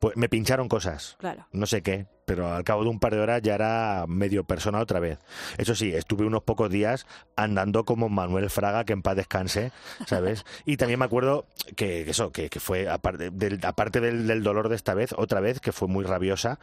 Pues 0.00 0.16
me 0.16 0.30
pincharon 0.30 0.68
cosas. 0.68 1.16
Claro. 1.18 1.46
No 1.52 1.66
sé 1.66 1.82
qué, 1.82 2.06
pero 2.24 2.54
al 2.54 2.64
cabo 2.64 2.84
de 2.84 2.88
un 2.88 2.98
par 2.98 3.14
de 3.14 3.20
horas 3.20 3.42
ya 3.42 3.54
era 3.54 4.06
medio 4.08 4.44
persona 4.44 4.80
otra 4.80 4.98
vez. 4.98 5.18
Eso 5.58 5.74
sí, 5.74 5.94
estuve 5.94 6.24
unos 6.24 6.42
pocos 6.42 6.70
días 6.70 7.06
andando 7.36 7.84
como 7.84 8.08
Manuel 8.08 8.48
Fraga, 8.48 8.84
que 8.84 8.94
en 8.94 9.02
paz 9.02 9.16
descanse, 9.16 9.72
¿sabes? 10.06 10.46
Y 10.64 10.78
también 10.78 11.00
me 11.00 11.04
acuerdo 11.04 11.44
que 11.76 12.08
eso, 12.08 12.32
que, 12.32 12.48
que 12.48 12.60
fue, 12.60 12.88
aparte, 12.88 13.30
del, 13.30 13.60
aparte 13.62 14.00
del, 14.00 14.26
del 14.26 14.42
dolor 14.42 14.70
de 14.70 14.76
esta 14.76 14.94
vez, 14.94 15.12
otra 15.18 15.40
vez, 15.40 15.60
que 15.60 15.70
fue 15.70 15.86
muy 15.86 16.04
rabiosa, 16.04 16.58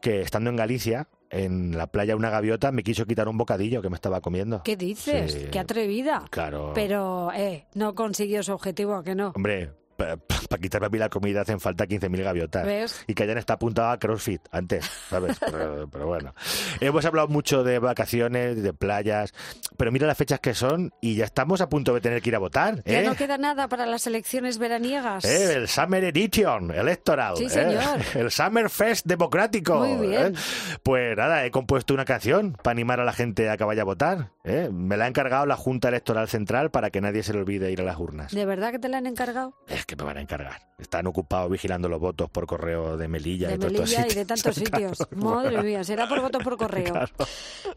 que 0.00 0.22
estando 0.22 0.50
en 0.50 0.56
Galicia, 0.56 1.06
en 1.30 1.76
la 1.78 1.86
playa 1.86 2.16
una 2.16 2.30
gaviota 2.30 2.72
me 2.72 2.82
quiso 2.82 3.06
quitar 3.06 3.28
un 3.28 3.38
bocadillo 3.38 3.82
que 3.82 3.88
me 3.88 3.94
estaba 3.94 4.20
comiendo. 4.20 4.64
¿Qué 4.64 4.76
dices? 4.76 5.32
Sí. 5.32 5.46
Qué 5.52 5.60
atrevida. 5.60 6.24
Claro. 6.30 6.72
Pero, 6.74 7.30
eh, 7.32 7.66
no 7.74 7.94
consiguió 7.94 8.42
su 8.42 8.52
objetivo, 8.52 8.96
¿a 8.96 9.04
que 9.04 9.14
no? 9.14 9.32
Hombre, 9.36 9.70
para 10.00 10.60
quitarme 10.60 10.86
a 10.86 10.90
mí 10.90 10.98
la 10.98 11.08
comida 11.08 11.42
hacen 11.42 11.60
falta 11.60 11.86
15.000 11.86 12.22
gaviotas. 12.22 12.66
¿Ves? 12.66 13.04
Y 13.06 13.14
que 13.14 13.22
hayan 13.24 13.38
estado 13.38 13.56
apuntado 13.56 13.90
a 13.90 13.98
CrossFit 13.98 14.42
antes, 14.50 14.84
¿sabes? 15.08 15.38
Pero, 15.38 15.88
pero 15.90 16.06
bueno. 16.06 16.34
Hemos 16.80 17.04
hablado 17.04 17.28
mucho 17.28 17.62
de 17.64 17.78
vacaciones, 17.78 18.62
de 18.62 18.72
playas, 18.72 19.32
pero 19.76 19.92
mira 19.92 20.06
las 20.06 20.16
fechas 20.16 20.40
que 20.40 20.54
son 20.54 20.92
y 21.00 21.14
ya 21.16 21.24
estamos 21.24 21.60
a 21.60 21.68
punto 21.68 21.94
de 21.94 22.00
tener 22.00 22.22
que 22.22 22.30
ir 22.30 22.36
a 22.36 22.38
votar. 22.38 22.82
Ya 22.84 23.00
¿eh? 23.00 23.06
no 23.06 23.14
queda 23.14 23.38
nada 23.38 23.68
para 23.68 23.86
las 23.86 24.06
elecciones 24.06 24.58
veranigas. 24.58 25.24
Eh, 25.24 25.54
El 25.54 25.68
Summer 25.68 26.04
Edition 26.04 26.70
Electoral. 26.70 27.36
Sí, 27.36 27.44
¿eh? 27.44 27.50
señor. 27.50 28.00
El 28.14 28.30
Summer 28.30 28.70
Fest 28.70 29.06
Democrático. 29.06 29.80
Muy 29.80 30.08
bien. 30.08 30.34
¿eh? 30.34 30.38
Pues 30.82 31.16
nada, 31.16 31.44
he 31.44 31.50
compuesto 31.50 31.94
una 31.94 32.04
canción 32.04 32.56
para 32.62 32.72
animar 32.72 33.00
a 33.00 33.04
la 33.04 33.12
gente 33.12 33.48
a 33.48 33.56
que 33.56 33.64
vaya 33.64 33.82
a 33.82 33.84
votar. 33.84 34.30
¿eh? 34.44 34.70
Me 34.72 34.96
la 34.96 35.04
ha 35.04 35.08
encargado 35.08 35.46
la 35.46 35.56
Junta 35.56 35.88
Electoral 35.88 36.28
Central 36.28 36.70
para 36.70 36.90
que 36.90 37.00
nadie 37.00 37.22
se 37.22 37.32
le 37.32 37.40
olvide 37.40 37.70
ir 37.70 37.80
a 37.80 37.84
las 37.84 37.98
urnas. 37.98 38.32
¿De 38.32 38.46
verdad 38.46 38.70
que 38.72 38.78
te 38.78 38.88
la 38.88 38.98
han 38.98 39.06
encargado? 39.06 39.54
Es 39.68 39.86
que 39.90 39.96
me 39.96 40.04
van 40.04 40.18
a 40.18 40.20
encargar. 40.20 40.60
Están 40.78 41.06
ocupados 41.08 41.50
vigilando 41.50 41.88
los 41.88 41.98
votos 42.00 42.30
por 42.30 42.46
correo 42.46 42.96
de 42.96 43.08
Melilla 43.08 43.48
De 43.48 43.54
y 43.54 43.58
todos 43.58 43.72
estos 43.72 43.90
Melilla 43.90 44.12
y 44.12 44.14
de 44.14 44.24
tantos 44.26 44.54
sitios. 44.54 44.98
Madre 45.16 45.62
mía, 45.62 45.82
será 45.84 46.08
por 46.08 46.20
votos 46.20 46.42
por 46.44 46.56
correo. 46.56 46.92
Claro. 46.94 47.12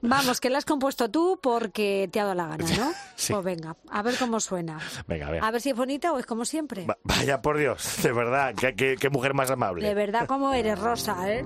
Vamos, 0.01 0.39
que 0.39 0.49
la 0.49 0.59
has 0.59 0.65
compuesto 0.65 1.09
tú 1.09 1.39
porque 1.41 2.07
te 2.11 2.19
ha 2.19 2.23
dado 2.23 2.35
la 2.35 2.47
gana, 2.47 2.65
¿no? 2.77 2.91
Sí. 3.15 3.33
Pues 3.33 3.43
venga, 3.45 3.75
a 3.89 4.01
ver 4.03 4.15
cómo 4.19 4.39
suena. 4.39 4.79
Venga, 5.07 5.27
a 5.27 5.31
ver. 5.31 5.43
A 5.43 5.49
ver 5.51 5.59
si 5.61 5.69
es 5.71 5.75
bonita 5.75 6.11
o 6.13 6.19
es 6.19 6.25
como 6.25 6.45
siempre. 6.45 6.85
Va- 6.85 6.97
Vaya 7.03 7.41
por 7.41 7.57
Dios, 7.57 7.97
de 8.03 8.11
verdad, 8.11 8.53
qué, 8.55 8.75
qué- 8.75 8.95
qué 8.99 9.09
mujer 9.09 9.33
más 9.33 9.49
amable. 9.49 9.87
De 9.87 9.93
verdad, 9.95 10.27
como 10.27 10.53
eres, 10.53 10.77
Rosa, 10.79 11.15
¿eh? 11.31 11.43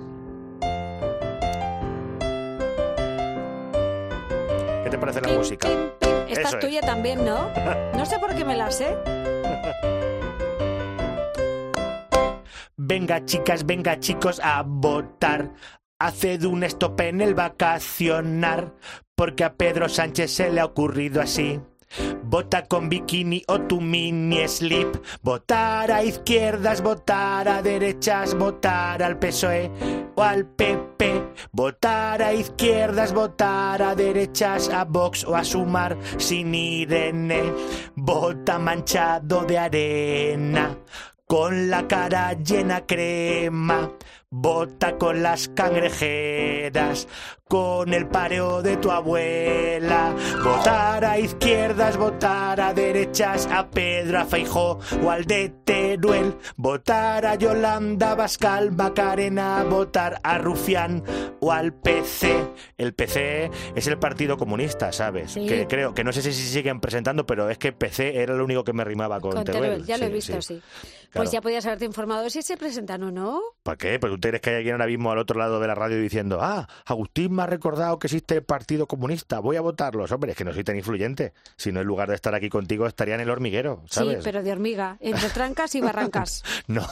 ¿Qué 4.84 4.90
te 4.90 4.98
parece 4.98 5.20
la 5.20 5.28
música? 5.36 5.68
Esta 6.28 6.40
Eso 6.40 6.40
es 6.48 6.54
es. 6.54 6.60
tuya 6.60 6.80
también, 6.82 7.24
¿no? 7.24 7.48
No 7.94 8.04
sé 8.06 8.18
por 8.18 8.34
qué 8.34 8.44
me 8.44 8.56
la 8.56 8.70
sé. 8.70 8.94
Venga, 12.88 13.22
chicas, 13.26 13.66
venga, 13.66 14.00
chicos, 14.00 14.40
a 14.42 14.62
votar. 14.66 15.52
Haced 15.98 16.44
un 16.44 16.64
stop 16.64 16.98
en 17.02 17.20
el 17.20 17.34
vacacionar, 17.34 18.72
porque 19.14 19.44
a 19.44 19.52
Pedro 19.52 19.90
Sánchez 19.90 20.30
se 20.30 20.50
le 20.50 20.60
ha 20.60 20.64
ocurrido 20.64 21.20
así. 21.20 21.60
Vota 22.22 22.64
con 22.64 22.88
bikini 22.88 23.44
o 23.46 23.60
tu 23.60 23.82
mini 23.82 24.48
slip. 24.48 24.96
Votar 25.20 25.92
a 25.92 26.02
izquierdas, 26.02 26.80
votar 26.80 27.46
a 27.48 27.60
derechas, 27.60 28.34
votar 28.34 29.02
al 29.02 29.18
PSOE 29.18 29.70
o 30.14 30.22
al 30.22 30.46
PP. 30.46 31.34
Votar 31.52 32.22
a 32.22 32.32
izquierdas, 32.32 33.12
votar 33.12 33.82
a 33.82 33.94
derechas, 33.94 34.70
a 34.70 34.84
Vox 34.86 35.24
o 35.24 35.36
a 35.36 35.44
Sumar 35.44 35.98
sin 36.16 36.54
Irene. 36.54 37.52
Vota 37.96 38.58
manchado 38.58 39.44
de 39.44 39.58
arena 39.58 40.74
con 41.28 41.68
la 41.68 41.86
cara 41.86 42.32
llena 42.32 42.86
crema. 42.86 43.92
Vota 44.30 44.98
con 44.98 45.22
las 45.22 45.48
cangrejeras, 45.48 47.08
con 47.48 47.94
el 47.94 48.06
pareo 48.08 48.60
de 48.60 48.76
tu 48.76 48.90
abuela. 48.90 50.14
Votar 50.44 51.02
a 51.06 51.18
izquierdas, 51.18 51.96
votar 51.96 52.60
a 52.60 52.74
derechas, 52.74 53.48
a 53.50 53.70
Pedro, 53.70 54.18
a 54.18 54.26
Feijó 54.26 54.80
o 55.02 55.10
al 55.10 55.24
de 55.24 55.48
Teruel. 55.64 56.36
Votar 56.58 57.24
a 57.24 57.36
Yolanda, 57.36 58.14
Bascal, 58.14 58.70
Macarena, 58.72 59.64
votar 59.64 60.20
a 60.22 60.36
Rufián 60.36 61.02
o 61.40 61.50
al 61.50 61.72
PC. 61.72 62.44
El 62.76 62.92
PC 62.92 63.50
es 63.74 63.86
el 63.86 63.98
Partido 63.98 64.36
Comunista, 64.36 64.92
¿sabes? 64.92 65.32
Sí. 65.32 65.46
Que 65.46 65.66
creo 65.66 65.94
que 65.94 66.04
no 66.04 66.12
sé 66.12 66.20
si 66.20 66.32
siguen 66.34 66.80
presentando, 66.80 67.24
pero 67.24 67.48
es 67.48 67.56
que 67.56 67.72
PC 67.72 68.20
era 68.20 68.34
lo 68.34 68.44
único 68.44 68.62
que 68.62 68.74
me 68.74 68.84
rimaba 68.84 69.20
con, 69.20 69.32
Con 69.32 69.44
Teruel, 69.44 69.86
ya 69.86 69.96
lo 69.96 70.04
he 70.04 70.10
visto, 70.10 70.42
sí. 70.42 70.60
Pues 71.10 71.30
Claro. 71.30 71.30
ya 71.30 71.40
podías 71.40 71.64
haberte 71.64 71.86
informado 71.86 72.28
si 72.28 72.42
se 72.42 72.58
presentan 72.58 73.02
o 73.02 73.10
no. 73.10 73.40
¿Para 73.62 73.78
qué? 73.78 73.98
Pues 73.98 74.12
¿Tú 74.18 74.28
crees 74.28 74.40
que 74.40 74.50
hay 74.50 74.56
alguien 74.56 74.74
ahora 74.74 74.86
mismo 74.86 75.10
al 75.10 75.18
otro 75.18 75.38
lado 75.38 75.60
de 75.60 75.66
la 75.66 75.74
radio 75.74 76.00
diciendo, 76.00 76.38
ah, 76.40 76.68
Agustín 76.86 77.34
me 77.34 77.42
ha 77.42 77.46
recordado 77.46 77.98
que 77.98 78.06
existe 78.06 78.36
el 78.36 78.42
Partido 78.42 78.86
Comunista, 78.86 79.38
voy 79.40 79.56
a 79.56 79.60
votarlos? 79.60 80.10
Hombre, 80.12 80.32
es 80.32 80.36
que 80.36 80.44
no 80.44 80.52
soy 80.52 80.64
tan 80.64 80.76
influyente. 80.76 81.32
Si 81.56 81.72
no, 81.72 81.80
en 81.80 81.86
lugar 81.86 82.08
de 82.08 82.14
estar 82.14 82.34
aquí 82.34 82.48
contigo, 82.48 82.86
estaría 82.86 83.14
en 83.14 83.20
el 83.20 83.30
hormiguero, 83.30 83.82
¿sabes? 83.86 84.18
Sí, 84.18 84.20
pero 84.24 84.42
de 84.42 84.52
hormiga, 84.52 84.96
entre 85.00 85.28
trancas 85.30 85.74
y 85.74 85.80
barrancas. 85.80 86.42
no, 86.66 86.86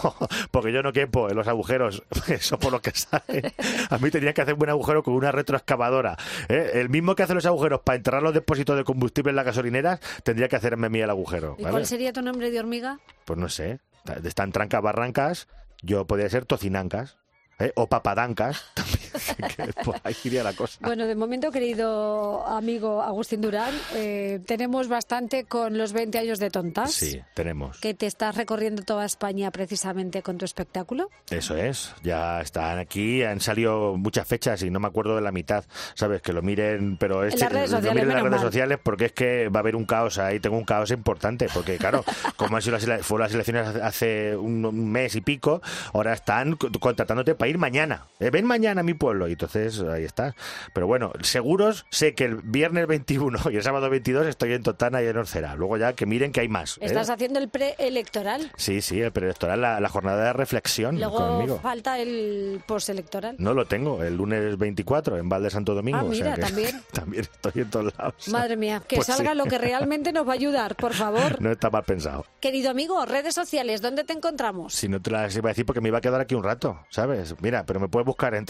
porque 0.50 0.72
yo 0.72 0.82
no 0.82 0.92
quepo 0.92 1.28
en 1.28 1.36
los 1.36 1.48
agujeros, 1.48 2.02
eso 2.28 2.58
por 2.58 2.72
lo 2.72 2.80
que 2.80 2.92
sale. 2.92 3.54
A 3.90 3.98
mí 3.98 4.10
tenía 4.10 4.32
que 4.32 4.42
hacer 4.42 4.54
un 4.54 4.58
buen 4.58 4.70
agujero 4.70 5.02
con 5.02 5.14
una 5.14 5.32
retroexcavadora. 5.32 6.16
¿eh? 6.48 6.72
El 6.74 6.88
mismo 6.88 7.14
que 7.14 7.22
hace 7.22 7.34
los 7.34 7.46
agujeros 7.46 7.80
para 7.80 7.96
enterrar 7.96 8.22
los 8.22 8.34
depósitos 8.34 8.76
de 8.76 8.84
combustible 8.84 9.30
en 9.30 9.36
las 9.36 9.44
gasolineras, 9.44 10.00
tendría 10.22 10.48
que 10.48 10.56
hacerme 10.56 10.86
a 10.86 10.90
mí 10.90 11.00
el 11.00 11.10
agujero. 11.10 11.56
¿Y 11.58 11.64
cuál 11.64 11.86
sería 11.86 12.12
tu 12.12 12.22
nombre 12.22 12.50
de 12.50 12.60
hormiga? 12.60 12.98
Pues 13.24 13.38
no 13.38 13.48
sé. 13.48 13.80
Están 14.24 14.52
trancas 14.52 14.80
barrancas, 14.82 15.48
yo 15.82 16.06
podría 16.06 16.28
ser 16.28 16.46
tocinancas. 16.46 17.18
¿eh? 17.58 17.72
O 17.76 17.88
papadancas 17.88 18.64
por 19.84 19.96
ahí 20.04 20.16
iría 20.24 20.42
la 20.42 20.52
cosa. 20.52 20.78
Bueno, 20.80 21.06
de 21.06 21.14
momento, 21.14 21.50
querido 21.50 22.46
amigo 22.46 23.02
Agustín 23.02 23.40
Durán, 23.40 23.74
eh, 23.94 24.40
tenemos 24.46 24.88
bastante 24.88 25.44
con 25.44 25.78
los 25.78 25.92
20 25.92 26.18
años 26.18 26.38
de 26.38 26.50
tontas. 26.50 26.92
Sí, 26.92 27.20
tenemos. 27.34 27.78
Que 27.78 27.94
te 27.94 28.06
estás 28.06 28.36
recorriendo 28.36 28.82
toda 28.82 29.04
España 29.04 29.50
precisamente 29.50 30.22
con 30.22 30.38
tu 30.38 30.44
espectáculo. 30.44 31.10
Eso 31.30 31.56
es, 31.56 31.94
ya 32.02 32.40
están 32.40 32.78
aquí, 32.78 33.22
han 33.22 33.40
salido 33.40 33.96
muchas 33.96 34.26
fechas 34.26 34.62
y 34.62 34.70
no 34.70 34.80
me 34.80 34.88
acuerdo 34.88 35.16
de 35.16 35.22
la 35.22 35.32
mitad, 35.32 35.64
¿sabes? 35.94 36.22
Que 36.22 36.32
lo 36.32 36.42
miren, 36.42 36.96
pero 36.98 37.24
es 37.24 37.34
en 37.34 37.40
las 37.40 37.52
redes 37.52 37.70
sociales, 37.70 38.02
en 38.02 38.08
las 38.08 38.22
redes 38.22 38.40
sociales 38.40 38.78
porque 38.82 39.06
es 39.06 39.12
que 39.12 39.48
va 39.48 39.60
a 39.60 39.62
haber 39.62 39.76
un 39.76 39.84
caos 39.84 40.18
ahí, 40.18 40.40
tengo 40.40 40.56
un 40.56 40.64
caos 40.64 40.90
importante, 40.90 41.46
porque 41.52 41.76
claro, 41.76 42.04
como 42.36 42.56
han 42.56 42.62
sido 42.62 42.78
las, 42.78 43.06
fueron 43.06 43.24
las 43.24 43.34
elecciones 43.34 43.68
hace 43.82 44.36
un 44.36 44.90
mes 44.90 45.14
y 45.14 45.20
pico, 45.20 45.62
ahora 45.92 46.12
están 46.12 46.56
contratándote 46.56 47.34
para 47.34 47.48
ir 47.48 47.58
mañana. 47.58 48.06
¿eh? 48.20 48.30
Ven 48.30 48.44
mañana 48.44 48.80
a 48.80 48.84
mi 48.84 48.94
pueblo 48.94 49.05
y 49.28 49.32
entonces 49.32 49.80
ahí 49.80 50.04
está. 50.04 50.34
Pero 50.72 50.86
bueno, 50.86 51.12
seguros 51.22 51.86
sé 51.90 52.14
que 52.14 52.24
el 52.24 52.36
viernes 52.36 52.86
21 52.86 53.38
y 53.50 53.56
el 53.56 53.62
sábado 53.62 53.88
22 53.90 54.26
estoy 54.26 54.52
en 54.52 54.62
Totana 54.62 55.02
y 55.02 55.06
en 55.06 55.16
Orcera. 55.16 55.54
Luego 55.54 55.76
ya 55.76 55.92
que 55.92 56.06
miren 56.06 56.32
que 56.32 56.40
hay 56.40 56.48
más. 56.48 56.76
¿eh? 56.78 56.86
¿Estás 56.86 57.10
haciendo 57.10 57.38
el 57.38 57.48
preelectoral? 57.48 58.50
Sí, 58.56 58.80
sí, 58.82 59.00
el 59.00 59.12
preelectoral, 59.12 59.60
la, 59.60 59.80
la 59.80 59.88
jornada 59.88 60.24
de 60.24 60.32
reflexión 60.32 60.96
Luego 60.98 61.16
conmigo. 61.18 61.60
falta 61.60 61.98
el 61.98 62.60
postelectoral. 62.66 63.36
No 63.38 63.54
lo 63.54 63.66
tengo, 63.66 64.02
el 64.02 64.16
lunes 64.16 64.56
24 64.58 65.18
en 65.18 65.28
Valde 65.28 65.50
Santo 65.50 65.74
Domingo. 65.74 65.98
Ah, 65.98 66.04
mira, 66.04 66.36
también. 66.36 66.82
también 66.92 67.22
estoy 67.22 67.62
en 67.62 67.70
todos 67.70 67.92
lados. 67.96 68.28
Madre 68.28 68.56
mía, 68.56 68.82
que 68.86 68.96
pues 68.96 69.06
salga 69.06 69.34
lo 69.34 69.44
que 69.44 69.58
realmente 69.58 70.12
nos 70.12 70.26
va 70.26 70.32
a 70.32 70.34
ayudar, 70.34 70.76
por 70.76 70.92
favor. 70.94 71.40
No 71.46 71.52
está 71.52 71.70
mal 71.70 71.84
pensado. 71.84 72.24
Querido 72.40 72.70
amigo, 72.70 73.04
redes 73.04 73.34
sociales, 73.34 73.80
¿dónde 73.80 74.04
te 74.04 74.12
encontramos? 74.12 74.74
Si 74.74 74.88
no 74.88 75.00
te 75.00 75.10
las 75.10 75.36
iba 75.36 75.50
a 75.50 75.52
decir 75.52 75.64
porque 75.64 75.80
me 75.80 75.88
iba 75.88 75.98
a 75.98 76.00
quedar 76.00 76.20
aquí 76.20 76.34
un 76.34 76.42
rato, 76.42 76.80
¿sabes? 76.88 77.34
Mira, 77.40 77.64
pero 77.66 77.78
me 77.78 77.88
puedes 77.88 78.06
buscar 78.06 78.34
en 78.34 78.44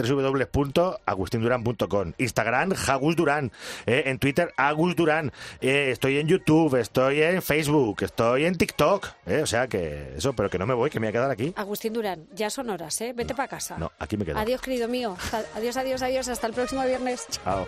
www.agustinduran.com, 0.53 2.12
Instagram, 2.19 2.75
Agus 2.88 3.17
Durán, 3.17 3.53
eh, 3.87 4.05
en 4.07 4.19
Twitter, 4.19 4.53
Agus 4.57 4.97
Durán, 4.97 5.33
eh, 5.61 5.91
estoy 5.91 6.19
en 6.19 6.29
YouTube, 6.29 6.76
estoy 6.76 7.23
en 7.23 7.43
Facebook, 7.43 8.03
estoy 8.03 8.45
en 8.45 8.57
TikTok, 8.57 9.09
eh, 9.26 9.43
o 9.43 9.47
sea 9.47 9.69
que 9.69 10.15
eso, 10.17 10.33
pero 10.35 10.50
que 10.50 10.59
no 10.59 10.67
me 10.67 10.75
voy, 10.75 10.91
que 10.91 11.00
me 11.00 11.07
voy 11.07 11.11
a 11.11 11.12
quedar 11.12 11.31
aquí. 11.31 11.53
Agustín 11.57 11.93
Durán, 11.93 12.26
ya 12.33 12.50
son 12.50 12.71
horas, 12.71 13.00
¿eh? 13.00 13.12
Vete 13.15 13.35
para 13.35 13.49
casa. 13.49 13.79
No, 13.79 13.93
aquí 13.99 14.17
me 14.17 14.25
quedo. 14.25 14.38
Adiós, 14.38 14.61
querido 14.61 14.88
mío. 14.88 15.17
Adiós, 15.55 15.76
adiós, 15.76 16.03
adiós. 16.03 16.29
Hasta 16.29 16.47
el 16.47 16.53
próximo 16.53 16.85
viernes. 16.85 17.26
Chao. 17.45 17.67